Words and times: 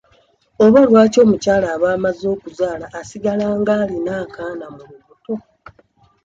Oba 0.65 0.79
lwaki 0.89 1.17
omukyala 1.25 1.67
aba 1.75 1.87
amaze 1.95 2.25
okuzaala 2.35 2.85
asigala 2.99 3.45
ng'alina 3.59 4.11
akaana 4.23 4.65
mu 4.75 4.81
lubuto? 4.89 5.33